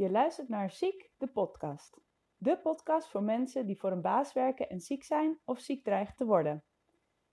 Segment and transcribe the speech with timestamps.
[0.00, 2.00] Je luistert naar Ziek, de podcast.
[2.36, 6.16] De podcast voor mensen die voor een baas werken en ziek zijn of ziek dreigen
[6.16, 6.64] te worden.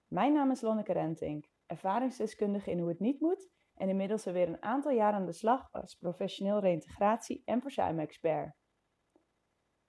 [0.07, 4.63] Mijn naam is Lonneke Rentink, ervaringsdeskundige in hoe het niet moet en inmiddels alweer een
[4.63, 8.55] aantal jaar aan de slag als professioneel reïntegratie- en verzuimexpert.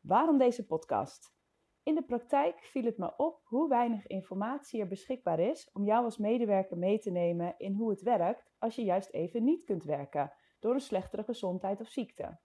[0.00, 1.34] Waarom deze podcast?
[1.82, 6.04] In de praktijk viel het me op hoe weinig informatie er beschikbaar is om jou
[6.04, 9.84] als medewerker mee te nemen in hoe het werkt als je juist even niet kunt
[9.84, 12.38] werken door een slechtere gezondheid of ziekte.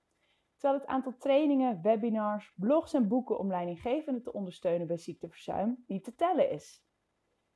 [0.63, 6.03] Terwijl het aantal trainingen, webinars, blogs en boeken om leidinggevenden te ondersteunen bij ziekteverzuim niet
[6.03, 6.85] te tellen is.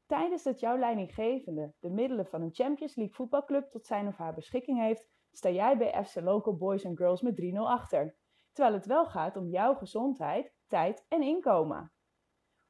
[0.05, 4.34] Tijdens dat jouw leidinggevende de middelen van een Champions League voetbalclub tot zijn of haar
[4.34, 8.15] beschikking heeft, sta jij bij FC Local Boys and Girls met 3-0 achter.
[8.51, 11.91] Terwijl het wel gaat om jouw gezondheid, tijd en inkomen.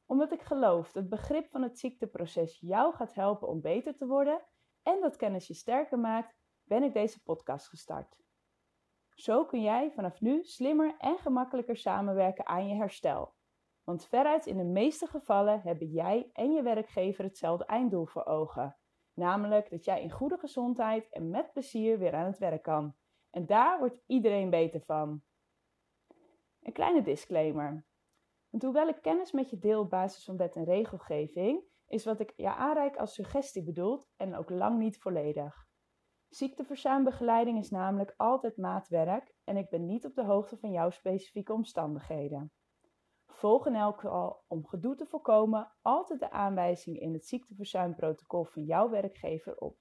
[0.05, 4.45] Omdat ik geloof dat begrip van het ziekteproces jou gaat helpen om beter te worden
[4.83, 8.26] en dat kennis je sterker maakt, ben ik deze podcast gestart.
[9.17, 13.33] Zo kun jij vanaf nu slimmer en gemakkelijker samenwerken aan je herstel.
[13.83, 18.77] Want veruit in de meeste gevallen hebben jij en je werkgever hetzelfde einddoel voor ogen.
[19.13, 22.95] Namelijk dat jij in goede gezondheid en met plezier weer aan het werk kan.
[23.29, 25.21] En daar wordt iedereen beter van.
[26.61, 27.85] Een kleine disclaimer.
[28.49, 32.19] Want hoewel ik kennis met je deel op basis van wet en regelgeving, is wat
[32.19, 35.66] ik je aanreik als suggestie bedoeld en ook lang niet volledig.
[36.29, 41.53] Ziekteverzuimbegeleiding is namelijk altijd maatwerk en ik ben niet op de hoogte van jouw specifieke
[41.53, 42.51] omstandigheden.
[43.27, 48.63] Volg in elk geval om gedoe te voorkomen altijd de aanwijzingen in het ziekteverzuimprotocol van
[48.63, 49.77] jouw werkgever op.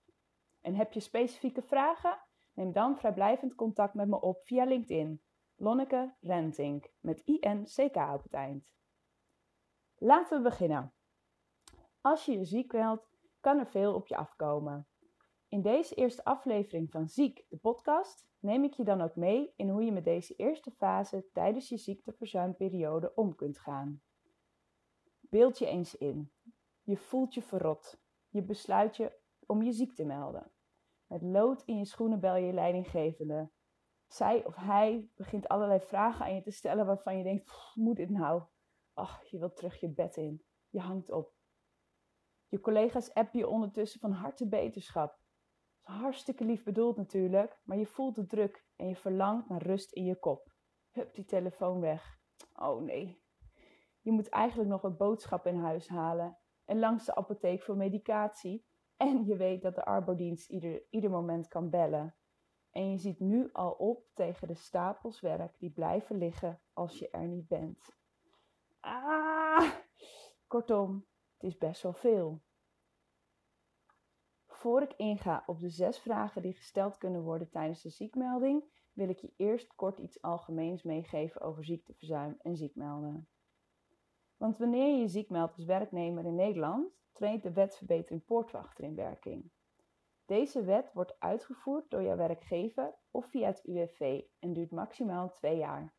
[0.61, 2.19] En heb je specifieke vragen?
[2.53, 5.22] Neem dan vrijblijvend contact met me op via LinkedIn.
[5.56, 8.70] Lonneke Rentink met INCK op het eind.
[9.97, 10.94] Laten we beginnen.
[12.00, 13.10] Als je je ziek meldt,
[13.41, 14.88] kan er veel op je afkomen.
[15.48, 19.69] In deze eerste aflevering van Ziek, de podcast, neem ik je dan ook mee in
[19.69, 24.03] hoe je met deze eerste fase tijdens je ziekteverzuimperiode om kunt gaan.
[25.21, 26.32] Beeld je eens in.
[26.82, 28.00] Je voelt je verrot.
[28.28, 30.50] Je besluit je om je ziek te melden.
[31.06, 33.50] Met lood in je schoenen bel je leidinggevende.
[34.06, 38.10] Zij of hij begint allerlei vragen aan je te stellen waarvan je denkt: moet dit
[38.10, 38.42] nou?
[38.94, 40.44] Ach, je wilt terug je bed in.
[40.69, 41.34] Je hangt op.
[42.48, 45.25] Je collega's appen je ondertussen van harte beterschap.
[45.86, 50.04] Hartstikke lief bedoeld natuurlijk, maar je voelt de druk en je verlangt naar rust in
[50.04, 50.52] je kop.
[50.91, 52.19] Hup, die telefoon weg.
[52.54, 53.22] Oh nee.
[54.00, 58.66] Je moet eigenlijk nog wat boodschappen in huis halen en langs de apotheek voor medicatie.
[58.97, 62.16] En je weet dat de arbodienst ieder, ieder moment kan bellen.
[62.70, 67.10] En je ziet nu al op tegen de stapels werk die blijven liggen als je
[67.10, 67.97] er niet bent.
[68.80, 69.72] Ah!
[70.47, 72.42] Kortom, het is best wel veel.
[74.56, 79.09] Voor ik inga op de zes vragen die gesteld kunnen worden tijdens de ziekmelding, wil
[79.09, 83.28] ik je eerst kort iets algemeens meegeven over ziekteverzuim en ziekmelden.
[84.37, 88.84] Want wanneer je je ziek meldt als werknemer in Nederland, treedt de wet verbetering poortwachter
[88.84, 89.50] in werking.
[90.25, 95.56] Deze wet wordt uitgevoerd door jouw werkgever of via het UWV en duurt maximaal twee
[95.56, 95.95] jaar.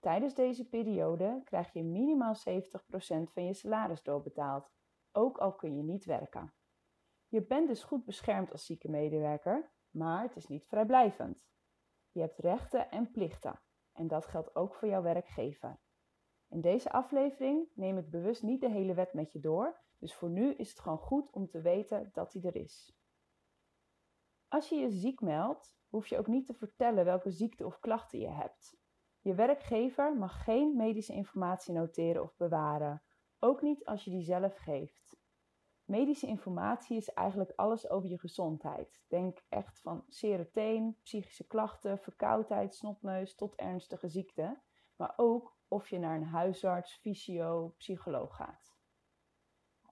[0.00, 2.38] Tijdens deze periode krijg je minimaal 70%
[3.32, 4.70] van je salaris doorbetaald,
[5.12, 6.52] ook al kun je niet werken.
[7.28, 11.48] Je bent dus goed beschermd als zieke medewerker, maar het is niet vrijblijvend.
[12.10, 13.60] Je hebt rechten en plichten
[13.92, 15.80] en dat geldt ook voor jouw werkgever.
[16.48, 20.30] In deze aflevering neem ik bewust niet de hele wet met je door, dus voor
[20.30, 22.96] nu is het gewoon goed om te weten dat die er is.
[24.48, 28.18] Als je je ziek meldt, hoef je ook niet te vertellen welke ziekte of klachten
[28.18, 28.76] je hebt.
[29.20, 33.02] Je werkgever mag geen medische informatie noteren of bewaren,
[33.38, 35.07] ook niet als je die zelf geeft.
[35.88, 39.00] Medische informatie is eigenlijk alles over je gezondheid.
[39.06, 44.60] Denk echt van seroteen, psychische klachten, verkoudheid, snotneus tot ernstige ziekte.
[44.96, 48.76] Maar ook of je naar een huisarts, fysio, psycholoog gaat.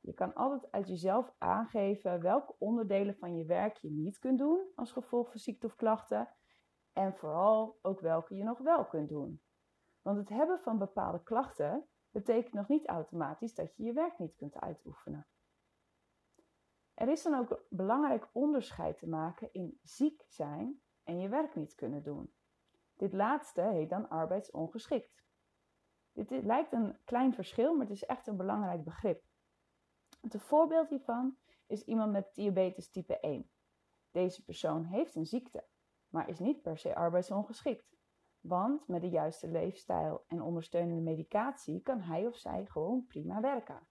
[0.01, 4.73] Je kan altijd uit jezelf aangeven welke onderdelen van je werk je niet kunt doen
[4.75, 6.29] als gevolg van ziekte of klachten.
[6.93, 9.41] En vooral ook welke je nog wel kunt doen.
[10.03, 14.35] Want het hebben van bepaalde klachten betekent nog niet automatisch dat je je werk niet
[14.35, 15.27] kunt uitoefenen.
[16.97, 21.55] Er is dan ook een belangrijk onderscheid te maken in ziek zijn en je werk
[21.55, 22.35] niet kunnen doen.
[22.95, 25.25] Dit laatste heet dan arbeidsongeschikt.
[26.13, 29.25] Dit lijkt een klein verschil, maar het is echt een belangrijk begrip.
[30.21, 33.51] Een voorbeeld hiervan is iemand met diabetes type 1.
[34.11, 35.67] Deze persoon heeft een ziekte,
[36.09, 37.97] maar is niet per se arbeidsongeschikt.
[38.41, 43.87] Want met de juiste leefstijl en ondersteunende medicatie kan hij of zij gewoon prima werken.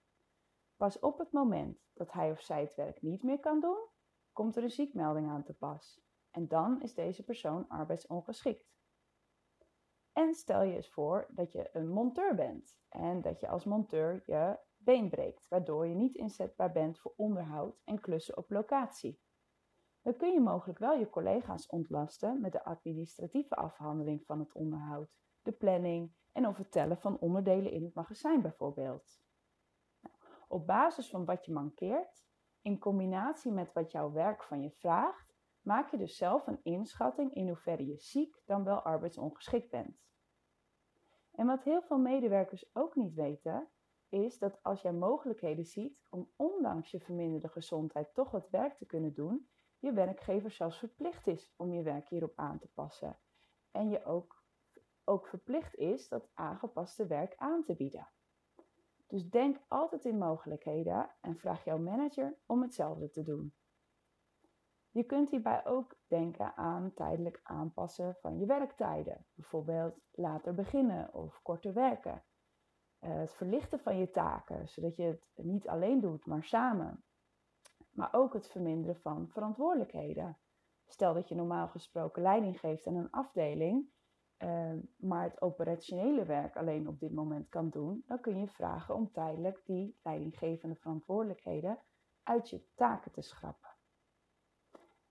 [0.78, 3.88] Pas op het moment dat hij of zij het werk niet meer kan doen,
[4.34, 6.02] komt er een ziekmelding aan te pas.
[6.32, 8.74] En dan is deze persoon arbeidsongeschikt.
[10.14, 14.24] En stel je eens voor dat je een monteur bent en dat je als monteur
[14.26, 19.20] je been breekt, waardoor je niet inzetbaar bent voor onderhoud en klussen op locatie.
[20.02, 25.10] Dan kun je mogelijk wel je collega's ontlasten met de administratieve afhandeling van het onderhoud,
[25.42, 29.24] de planning en of het tellen van onderdelen in het magazijn bijvoorbeeld.
[30.48, 32.26] Op basis van wat je mankeert,
[32.62, 37.34] in combinatie met wat jouw werk van je vraagt, maak je dus zelf een inschatting
[37.34, 40.04] in hoeverre je ziek dan wel arbeidsongeschikt bent.
[41.32, 43.70] En wat heel veel medewerkers ook niet weten,
[44.10, 48.86] is dat als jij mogelijkheden ziet om ondanks je verminderde gezondheid toch wat werk te
[48.86, 49.50] kunnen doen,
[49.80, 53.20] je werkgever zelfs verplicht is om je werk hierop aan te passen.
[53.72, 54.44] En je ook,
[55.04, 58.08] ook verplicht is dat aangepaste werk aan te bieden.
[59.08, 63.54] Dus denk altijd in mogelijkheden en vraag jouw manager om hetzelfde te doen.
[64.90, 69.26] Je kunt hierbij ook denken aan tijdelijk aanpassen van je werktijden.
[69.34, 72.24] Bijvoorbeeld later beginnen of korter werken.
[73.00, 77.04] Eh, het verlichten van je taken, zodat je het niet alleen doet, maar samen.
[77.92, 80.38] Maar ook het verminderen van verantwoordelijkheden.
[80.86, 83.90] Stel dat je normaal gesproken leiding geeft aan een afdeling,
[84.40, 88.96] uh, maar het operationele werk alleen op dit moment kan doen, dan kun je vragen
[88.96, 91.80] om tijdelijk die leidinggevende verantwoordelijkheden
[92.24, 93.70] uit je taken te schrappen.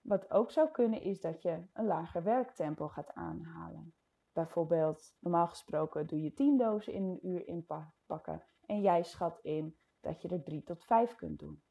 [0.00, 3.94] Wat ook zou kunnen is dat je een lager werktempo gaat aanhalen.
[4.32, 9.76] Bijvoorbeeld, normaal gesproken doe je 10 dozen in een uur inpakken en jij schat in
[10.00, 11.62] dat je er 3 tot 5 kunt doen.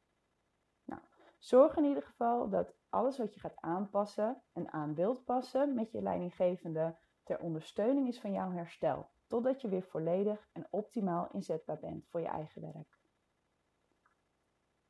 [0.85, 1.01] Nou,
[1.37, 5.91] zorg in ieder geval dat alles wat je gaat aanpassen en aan wilt passen met
[5.91, 11.79] je leidinggevende ter ondersteuning is van jouw herstel, totdat je weer volledig en optimaal inzetbaar
[11.79, 13.01] bent voor je eigen werk.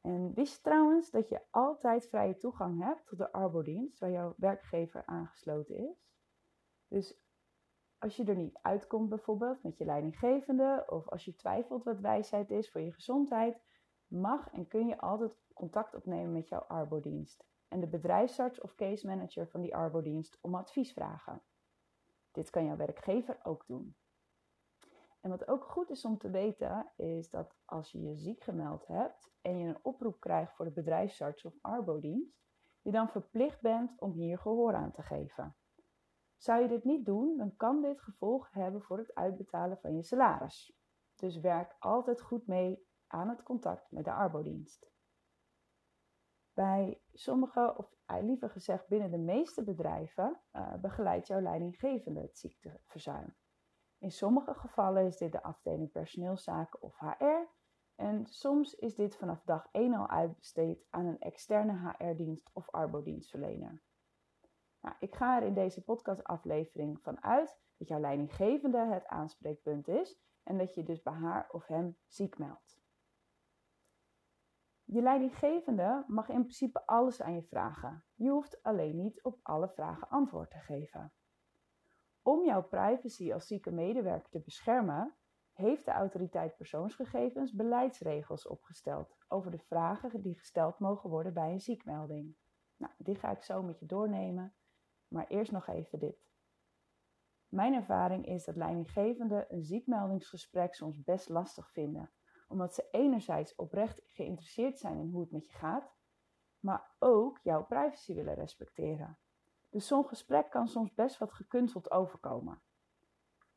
[0.02, 5.06] En wist trouwens dat je altijd vrije toegang hebt tot de arbodienst waar jouw werkgever
[5.06, 6.08] aangesloten is?
[6.88, 7.22] Dus
[7.98, 12.52] als je er niet uitkomt bijvoorbeeld met je leidinggevende of als je twijfelt wat wijsheid
[12.52, 13.62] is voor je gezondheid,
[14.08, 19.08] mag en kun je altijd contact opnemen met jouw arbodienst en de bedrijfsarts of case
[19.08, 21.42] manager van die arbodienst om advies vragen.
[22.34, 23.96] Dit kan jouw werkgever ook doen.
[25.22, 28.88] En wat ook goed is om te weten, is dat als je je ziek gemeld
[28.88, 32.42] hebt en je een oproep krijgt voor de bedrijfsarts of arbodienst,
[32.82, 35.56] je dan verplicht bent om hier gehoor aan te geven.
[36.38, 40.04] Zou je dit niet doen, dan kan dit gevolgen hebben voor het uitbetalen van je
[40.04, 40.78] salaris.
[41.16, 44.93] Dus werk altijd goed mee aan het contact met de arbodienst.
[46.54, 53.36] Bij sommige, of liever gezegd binnen de meeste bedrijven, uh, begeleidt jouw leidinggevende het ziekteverzuim.
[53.98, 57.48] In sommige gevallen is dit de afdeling personeelszaken of HR
[57.96, 63.82] en soms is dit vanaf dag 1 al uitbesteed aan een externe HR-dienst of arbodienstverlener.
[64.82, 70.20] Nou, ik ga er in deze podcastaflevering van uit dat jouw leidinggevende het aanspreekpunt is
[70.44, 72.83] en dat je dus bij haar of hem ziek meldt.
[74.94, 78.04] Je leidinggevende mag in principe alles aan je vragen.
[78.16, 81.14] Je hoeft alleen niet op alle vragen antwoord te geven.
[82.22, 85.16] Om jouw privacy als zieke medewerker te beschermen,
[85.54, 91.62] heeft de autoriteit persoonsgegevens beleidsregels opgesteld over de vragen die gesteld mogen worden bij een
[91.62, 92.36] ziekmelding.
[92.78, 94.56] Nou, die ga ik zo met je doornemen,
[95.08, 96.28] maar eerst nog even dit.
[97.48, 102.12] Mijn ervaring is dat leidinggevenden een ziekmeldingsgesprek soms best lastig vinden,
[102.54, 105.96] omdat ze enerzijds oprecht geïnteresseerd zijn in hoe het met je gaat,
[106.60, 109.18] maar ook jouw privacy willen respecteren.
[109.70, 112.62] Dus zo'n gesprek kan soms best wat gekunsteld overkomen.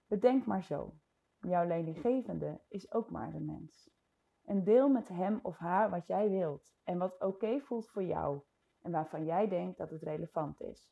[0.07, 0.95] Bedenk maar zo:
[1.41, 3.91] jouw leidinggevende is ook maar een mens.
[4.45, 8.41] En deel met hem of haar wat jij wilt en wat oké voelt voor jou
[8.81, 10.91] en waarvan jij denkt dat het relevant is.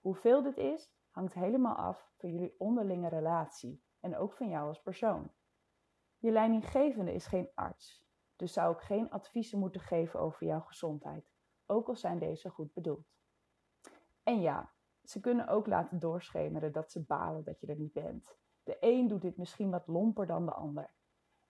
[0.00, 4.82] Hoeveel dit is, hangt helemaal af van jullie onderlinge relatie en ook van jou als
[4.82, 5.30] persoon.
[6.24, 8.04] Je leidinggevende is geen arts,
[8.36, 11.30] dus zou ik geen adviezen moeten geven over jouw gezondheid,
[11.66, 13.12] ook al zijn deze goed bedoeld.
[14.22, 18.36] En ja, ze kunnen ook laten doorschemeren dat ze balen dat je er niet bent.
[18.62, 20.94] De een doet dit misschien wat lomper dan de ander.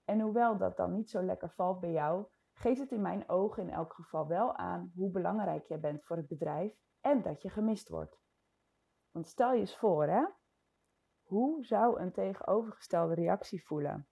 [0.04, 3.62] En hoewel dat dan niet zo lekker valt bij jou, geeft het in mijn ogen
[3.62, 7.50] in elk geval wel aan hoe belangrijk jij bent voor het bedrijf en dat je
[7.50, 8.20] gemist wordt.
[9.10, 10.24] Want stel je eens voor, hè?
[11.22, 14.08] Hoe zou een tegenovergestelde reactie voelen?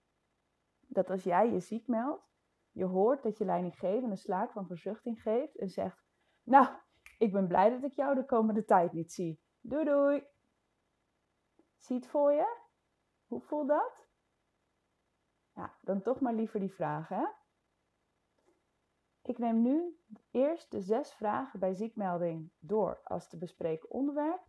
[0.92, 2.30] Dat als jij je ziek meldt,
[2.70, 6.04] je hoort dat je leidinggevende slaak van verzuchting geeft en zegt:
[6.42, 6.68] Nou,
[7.18, 9.40] ik ben blij dat ik jou de komende tijd niet zie.
[9.60, 10.26] Doei doei.
[11.76, 12.56] Zie het voor je?
[13.26, 14.06] Hoe voelt dat?
[15.54, 17.34] Ja, dan toch maar liever die vragen.
[19.22, 24.42] Ik neem nu eerst de zes vragen bij ziekmelding door als te bespreken onderwerp.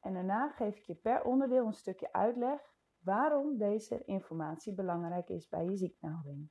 [0.00, 2.73] En daarna geef ik je per onderdeel een stukje uitleg
[3.04, 6.50] waarom deze informatie belangrijk is bij je ziekmelding.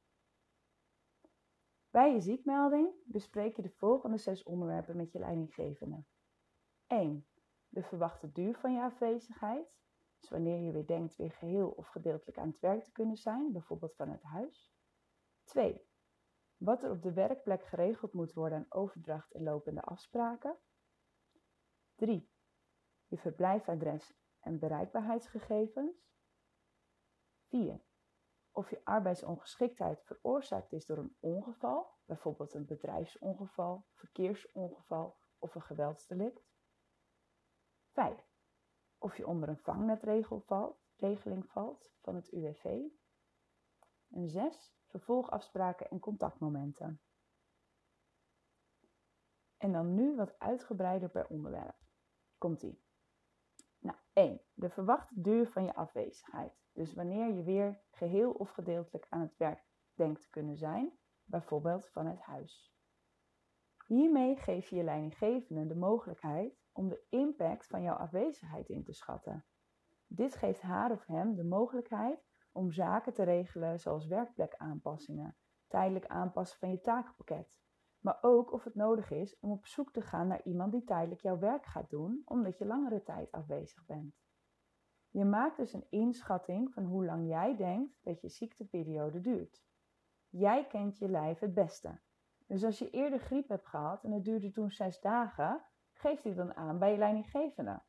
[1.89, 6.03] Bij je ziekmelding bespreek je de volgende zes onderwerpen met je leidinggevende.
[6.87, 7.27] 1.
[7.69, 9.81] De verwachte duur van je afwezigheid.
[10.19, 13.51] Dus wanneer je weer denkt weer geheel of gedeeltelijk aan het werk te kunnen zijn,
[13.51, 14.73] bijvoorbeeld vanuit huis.
[15.43, 15.87] 2.
[16.57, 20.57] Wat er op de werkplek geregeld moet worden aan overdracht en lopende afspraken.
[21.95, 22.31] 3.
[23.07, 26.11] Je verblijfadres en bereikbaarheidsgegevens.
[27.53, 27.81] 4.
[28.51, 36.43] Of je arbeidsongeschiktheid veroorzaakt is door een ongeval, bijvoorbeeld een bedrijfsongeval, verkeersongeval of een geweldsdelict.
[37.91, 38.27] 5.
[38.97, 42.81] Of je onder een vangnetregeling valt van het UWV.
[44.09, 44.75] En 6.
[44.87, 47.01] Vervolgafspraken en contactmomenten.
[49.57, 51.77] En dan nu wat uitgebreider per onderwerp.
[52.37, 52.83] Komt-ie.
[54.13, 54.41] Nou, 1.
[54.53, 56.61] De verwachte duur van je afwezigheid.
[56.73, 60.91] Dus wanneer je weer geheel of gedeeltelijk aan het werk denkt te kunnen zijn,
[61.23, 62.73] bijvoorbeeld vanuit huis.
[63.85, 68.93] Hiermee geef je je leidinggevende de mogelijkheid om de impact van jouw afwezigheid in te
[68.93, 69.45] schatten.
[70.07, 75.35] Dit geeft haar of hem de mogelijkheid om zaken te regelen zoals werkplekaanpassingen,
[75.67, 77.62] tijdelijk aanpassen van je takenpakket,
[78.03, 81.21] maar ook of het nodig is om op zoek te gaan naar iemand die tijdelijk
[81.21, 84.15] jouw werk gaat doen omdat je langere tijd afwezig bent.
[85.09, 89.63] Je maakt dus een inschatting van hoe lang jij denkt dat je ziekteperiode duurt.
[90.29, 91.99] Jij kent je lijf het beste.
[92.47, 96.33] Dus als je eerder griep hebt gehad en het duurde toen zes dagen, geef die
[96.33, 97.81] dan aan bij je leidinggevende.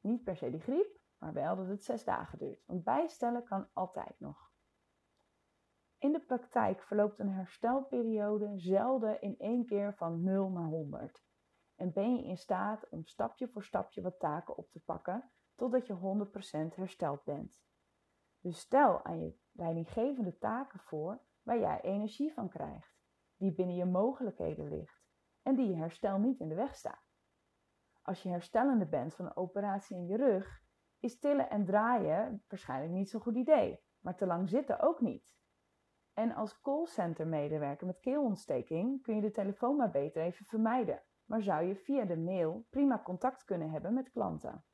[0.00, 2.66] Niet per se die griep, maar wel dat het zes dagen duurt.
[2.66, 4.49] Want bijstellen kan altijd nog.
[6.00, 11.24] In de praktijk verloopt een herstelperiode zelden in één keer van 0 naar 100.
[11.76, 15.86] En ben je in staat om stapje voor stapje wat taken op te pakken totdat
[15.86, 16.26] je
[16.72, 17.62] 100% hersteld bent.
[18.40, 23.00] Dus stel aan je leidinggevende taken voor waar jij energie van krijgt,
[23.36, 25.04] die binnen je mogelijkheden ligt
[25.42, 27.10] en die je herstel niet in de weg staat.
[28.02, 30.62] Als je herstellende bent van een operatie in je rug,
[30.98, 35.38] is tillen en draaien waarschijnlijk niet zo'n goed idee, maar te lang zitten ook niet.
[36.20, 41.42] En als callcenter medewerker met keelontsteking kun je de telefoon maar beter even vermijden, maar
[41.42, 44.64] zou je via de mail prima contact kunnen hebben met klanten.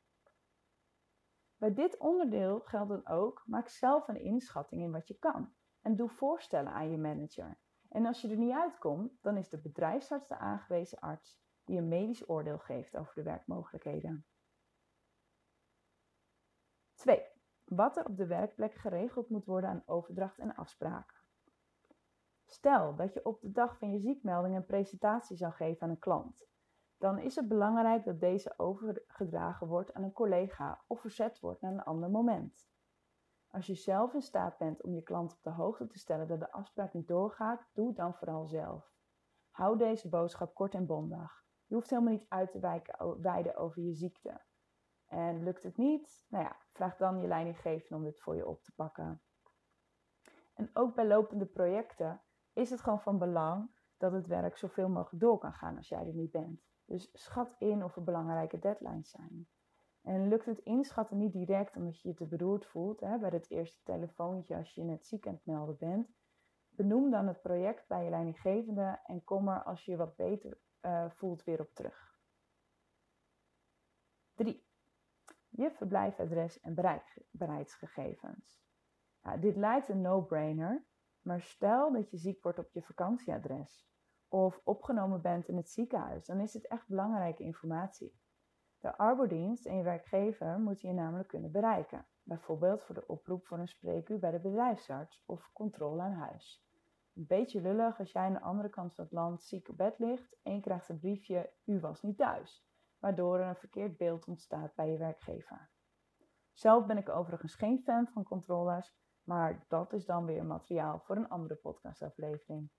[1.57, 5.97] Bij dit onderdeel geldt dan ook: maak zelf een inschatting in wat je kan en
[5.97, 7.59] doe voorstellen aan je manager.
[7.89, 11.89] En als je er niet uitkomt, dan is de bedrijfsarts de aangewezen arts die een
[11.89, 14.27] medisch oordeel geeft over de werkmogelijkheden.
[16.95, 17.27] 2.
[17.65, 21.16] Wat er op de werkplek geregeld moet worden aan overdracht en afspraken.
[22.47, 25.99] Stel dat je op de dag van je ziekmelding een presentatie zou geven aan een
[25.99, 26.47] klant.
[26.99, 31.73] Dan is het belangrijk dat deze overgedragen wordt aan een collega of verzet wordt naar
[31.73, 32.69] een ander moment.
[33.51, 36.41] Als je zelf in staat bent om je klant op de hoogte te stellen dat
[36.41, 38.95] de afspraak niet doorgaat, doe dan vooral zelf.
[39.51, 41.45] Hou deze boodschap kort en bondig.
[41.67, 44.41] Je hoeft helemaal niet uit te wijken, wijden over je ziekte.
[45.07, 48.63] En lukt het niet, nou ja, vraag dan je leidinggevende om dit voor je op
[48.63, 49.23] te pakken.
[50.55, 52.21] En ook bij lopende projecten
[52.57, 56.07] is het gewoon van belang dat het werk zoveel mogelijk door kan gaan als jij
[56.07, 56.61] er niet bent.
[56.85, 59.49] Dus schat in of er belangrijke deadlines zijn.
[60.03, 63.51] En lukt het inschatten niet direct omdat je je te beroerd voelt hè, bij het
[63.51, 66.09] eerste telefoontje als je net ziek aan het melden bent,
[66.69, 70.59] benoem dan het project bij je leidinggevende en kom er als je je wat beter
[70.83, 72.19] uh, voelt weer op terug.
[74.35, 74.67] 3
[75.57, 76.75] je verblijfadres en
[77.31, 78.61] bereiksgegevens.
[79.23, 80.85] Nou, dit lijkt een no-brainer,
[81.27, 83.87] maar stel dat je ziek wordt op je vakantieadres
[84.29, 88.21] of opgenomen bent in het ziekenhuis, dan is dit echt belangrijke informatie.
[88.79, 93.59] De arbodienst en je werkgever moeten je namelijk kunnen bereiken, bijvoorbeeld voor de oproep voor
[93.59, 96.65] een spreekuur bij de bedrijfsarts of controle aan huis.
[97.15, 99.99] Een beetje lullig als jij aan de andere kant van het land ziek op bed
[99.99, 102.67] ligt en je krijgt een briefje: U was niet thuis
[102.99, 105.71] waardoor er een verkeerd beeld ontstaat bij je werkgever.
[106.53, 108.95] Zelf ben ik overigens geen fan van controllers,
[109.27, 112.71] maar dat is dan weer materiaal voor een andere podcastaflevering.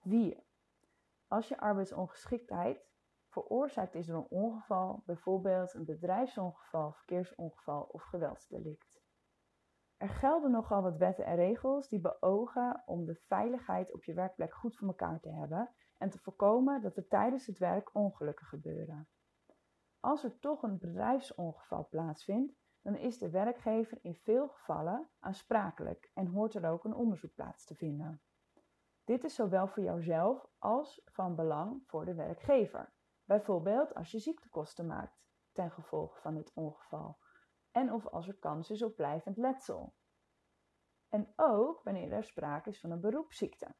[0.00, 0.42] 4.
[1.26, 2.86] Als je arbeidsongeschiktheid
[3.28, 9.02] veroorzaakt is door een ongeval, bijvoorbeeld een bedrijfsongeval, verkeersongeval of geweldsdelict.
[9.96, 14.54] Er gelden nogal wat wetten en regels die beogen om de veiligheid op je werkplek
[14.54, 19.08] goed voor elkaar te hebben en te voorkomen dat er tijdens het werk ongelukken gebeuren.
[20.00, 26.26] Als er toch een bedrijfsongeval plaatsvindt, dan is de werkgever in veel gevallen aansprakelijk en
[26.26, 28.22] hoort er ook een onderzoek plaats te vinden.
[29.04, 32.92] Dit is zowel voor jouzelf als van belang voor de werkgever.
[33.24, 35.22] Bijvoorbeeld als je ziektekosten maakt
[35.52, 37.18] ten gevolge van het ongeval
[37.70, 39.94] en of als er kans is op blijvend letsel.
[41.08, 43.74] En ook wanneer er sprake is van een beroepsziekte.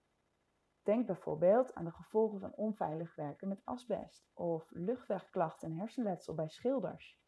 [0.82, 6.48] Denk bijvoorbeeld aan de gevolgen van onveilig werken met asbest of luchtwegklachten en hersenletsel bij
[6.48, 7.20] schilders.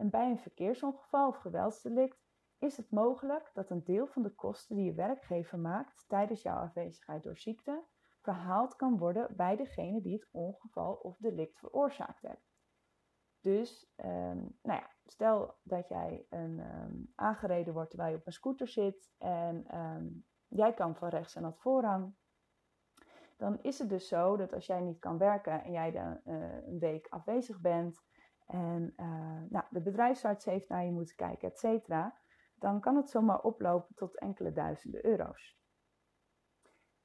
[0.00, 2.18] En bij een verkeersongeval of geweldsdelict
[2.58, 6.56] is het mogelijk dat een deel van de kosten die je werkgever maakt tijdens jouw
[6.56, 7.84] afwezigheid door ziekte
[8.20, 12.50] verhaald kan worden bij degene die het ongeval of delict veroorzaakt heeft.
[13.40, 18.32] Dus, um, nou ja, stel dat jij een, um, aangereden wordt terwijl je op een
[18.32, 22.14] scooter zit en um, jij kan van rechts en dat voorrang.
[23.36, 26.66] Dan is het dus zo dat als jij niet kan werken en jij dan uh,
[26.66, 28.08] een week afwezig bent
[28.50, 32.18] en uh, nou, de bedrijfsarts heeft naar je moeten kijken, et cetera,
[32.54, 35.58] dan kan het zomaar oplopen tot enkele duizenden euro's.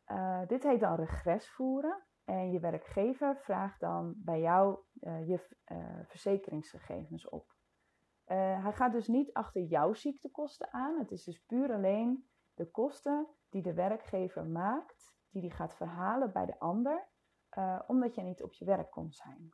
[0.08, 2.04] Uh, dit heet dan regres voeren.
[2.24, 5.48] En je werkgever vraagt dan bij jou uh, je
[6.08, 7.56] verzekeringsgegevens op.
[8.26, 11.00] hij gaat dus niet achter jouw ziektekosten aan.
[11.00, 16.32] Het is dus puur alleen de kosten die de werkgever maakt, die die gaat verhalen
[16.32, 17.08] bij de ander,
[17.88, 19.54] omdat je niet op je werk kon zijn.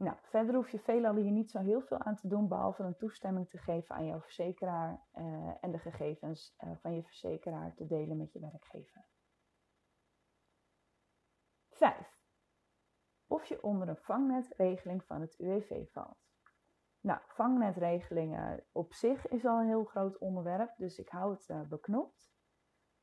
[0.00, 2.96] Nou, verder hoef je veelal hier niet zo heel veel aan te doen, behalve een
[2.96, 7.86] toestemming te geven aan jouw verzekeraar uh, en de gegevens uh, van je verzekeraar te
[7.86, 9.04] delen met je werkgever.
[11.70, 12.18] 5.
[13.26, 16.28] Of je onder een vangnetregeling van het UWV valt.
[17.00, 21.60] Nou, vangnetregelingen op zich is al een heel groot onderwerp, dus ik hou het uh,
[21.60, 22.30] beknopt.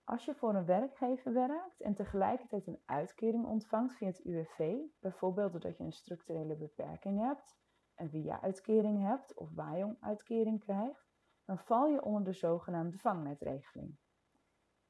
[0.08, 5.52] Als je voor een werkgever werkt en tegelijkertijd een uitkering ontvangt via het UWV, bijvoorbeeld
[5.52, 7.58] doordat je een structurele beperking hebt,
[7.96, 11.08] een via-uitkering hebt of waarom-uitkering krijgt,
[11.46, 13.98] dan val je onder de zogenaamde vangnetregeling.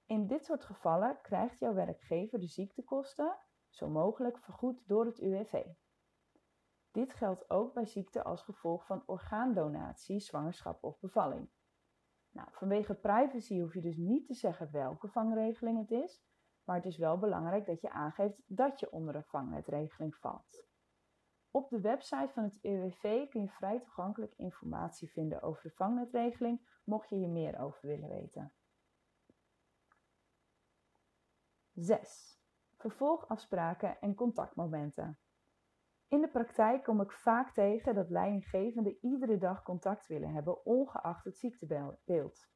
[0.06, 3.38] In dit soort gevallen krijgt jouw werkgever de ziektekosten
[3.70, 5.66] zo mogelijk vergoed door het UWV.
[6.92, 11.50] Dit geldt ook bij ziekte als gevolg van orgaandonatie, zwangerschap of bevalling.
[12.38, 16.24] Nou, vanwege privacy hoef je dus niet te zeggen welke vangregeling het is,
[16.64, 20.68] maar het is wel belangrijk dat je aangeeft dat je onder een vangnetregeling valt.
[21.52, 26.82] Op de website van het UWV kun je vrij toegankelijk informatie vinden over de vangnetregeling,
[26.84, 28.54] mocht je hier meer over willen weten.
[31.74, 32.40] 6.
[32.76, 35.20] Vervolgafspraken en contactmomenten.
[36.09, 41.25] In de praktijk kom ik vaak tegen dat leidinggevenden iedere dag contact willen hebben, ongeacht
[41.25, 42.50] het ziektebeeld.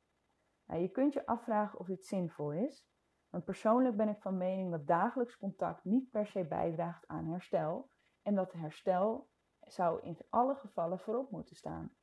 [0.65, 2.89] Nou, je kunt je afvragen of dit zinvol is,
[3.29, 7.89] want persoonlijk ben ik van mening dat dagelijks contact niet per se bijdraagt aan herstel
[8.21, 11.95] en dat herstel zou in alle gevallen voorop moeten staan.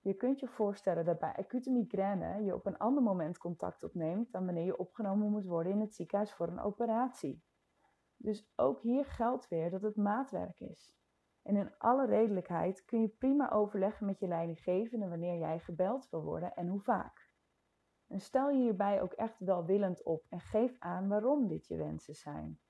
[0.00, 4.32] Je kunt je voorstellen dat bij acute migraine je op een ander moment contact opneemt
[4.32, 7.42] dan wanneer je opgenomen moet worden in het ziekenhuis voor een operatie.
[8.20, 10.96] Dus ook hier geldt weer dat het maatwerk is.
[11.42, 16.22] En in alle redelijkheid kun je prima overleggen met je leidinggevende wanneer jij gebeld wil
[16.22, 17.30] worden en hoe vaak.
[18.06, 22.14] En stel je hierbij ook echt welwillend op en geef aan waarom dit je wensen
[22.14, 22.60] zijn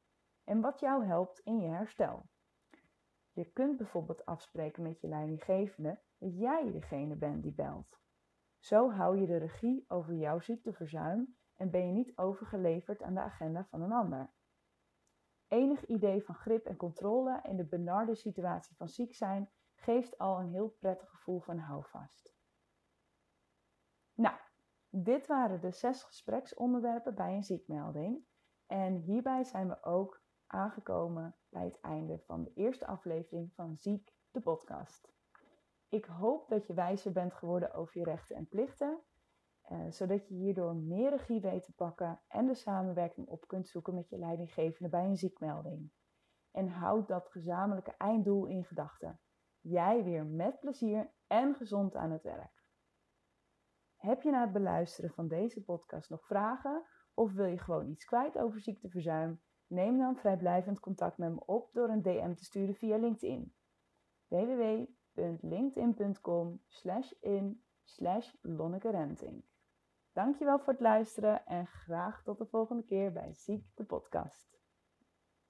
[0.44, 2.26] en wat jou helpt in je herstel.
[3.32, 8.00] Je kunt bijvoorbeeld afspreken met je leidinggevende dat jij degene bent die belt.
[8.58, 13.20] Zo hou je de regie over jouw ziekteverzuim en ben je niet overgeleverd aan de
[13.20, 14.30] agenda van een ander.
[15.48, 20.40] Enig idee van grip en controle in de benarde situatie van ziek zijn geeft al
[20.40, 22.34] een heel prettig gevoel van houvast.
[24.14, 24.36] Nou,
[24.90, 28.26] dit waren de zes gespreksonderwerpen bij een ziekmelding.
[28.66, 34.14] En hierbij zijn we ook aangekomen bij het einde van de eerste aflevering van Ziek,
[34.30, 35.12] de podcast.
[35.88, 39.00] Ik hoop dat je wijzer bent geworden over je rechten en plichten
[39.72, 43.94] uh, zodat je hierdoor meer regie weet te pakken en de samenwerking op kunt zoeken
[43.94, 45.90] met je leidinggevende bij een ziekmelding.
[46.50, 49.20] En houd dat gezamenlijke einddoel in gedachten.
[49.60, 52.64] Jij weer met plezier en gezond aan het werk.
[53.96, 58.04] Heb je na het beluisteren van deze podcast nog vragen of wil je gewoon iets
[58.04, 59.40] kwijt over ziekteverzuim?
[59.66, 63.54] Neem dan vrijblijvend contact met me op door een DM te sturen via LinkedIn.
[64.28, 66.60] www.linkedin.com
[67.20, 67.62] in
[68.40, 69.44] Lonneke Renting.
[70.18, 74.57] Dankjewel voor het luisteren en graag tot de volgende keer bij Ziek de podcast.